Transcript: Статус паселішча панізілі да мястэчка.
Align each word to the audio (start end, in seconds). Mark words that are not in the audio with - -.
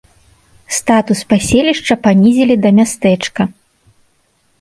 Статус 0.77 1.19
паселішча 1.33 1.97
панізілі 2.07 2.55
да 2.63 2.69
мястэчка. 2.79 3.41